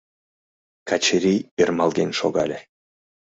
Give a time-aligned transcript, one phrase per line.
[0.87, 2.59] Качырий ӧрмалген шогале.